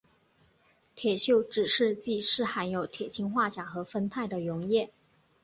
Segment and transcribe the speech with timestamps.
[0.95, 4.89] 铁锈指示剂是含有铁氰化钾和酚酞的溶液。